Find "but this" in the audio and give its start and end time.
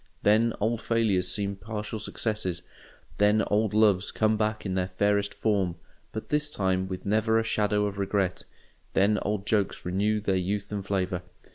6.11-6.49